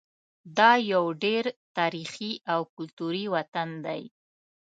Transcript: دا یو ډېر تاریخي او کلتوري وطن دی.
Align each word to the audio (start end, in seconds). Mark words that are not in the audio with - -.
دا 0.57 0.71
یو 0.91 1.03
ډېر 1.23 1.43
تاریخي 1.77 2.31
او 2.53 2.61
کلتوري 2.75 3.25
وطن 3.35 3.69
دی. 3.85 4.01